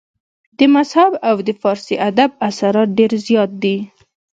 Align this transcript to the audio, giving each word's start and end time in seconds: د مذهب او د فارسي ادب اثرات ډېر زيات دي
د 0.57 0.59
مذهب 0.75 1.11
او 1.29 1.35
د 1.47 1.49
فارسي 1.61 1.95
ادب 2.09 2.29
اثرات 2.49 2.89
ډېر 2.97 3.11
زيات 3.25 3.51
دي 3.63 3.77